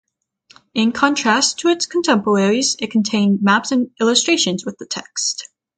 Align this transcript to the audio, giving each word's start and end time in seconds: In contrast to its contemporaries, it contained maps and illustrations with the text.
In 0.73 0.93
contrast 0.93 1.59
to 1.59 1.67
its 1.67 1.85
contemporaries, 1.85 2.75
it 2.79 2.89
contained 2.89 3.43
maps 3.43 3.71
and 3.71 3.91
illustrations 3.99 4.65
with 4.65 4.79
the 4.79 4.87
text. 4.87 5.47